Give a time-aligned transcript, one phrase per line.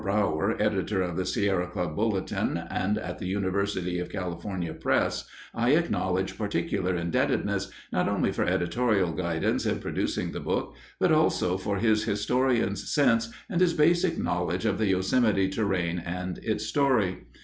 [0.03, 5.73] Brower, Editor of the Sierra Club Bulletin and at the University of California Press, I
[5.73, 11.77] acknowledge particular indebtedness, not only for editorial guidance in producing the book but, also, for
[11.77, 17.27] his historian's sense and his basic knowledge of the Yosemite terrain and its story.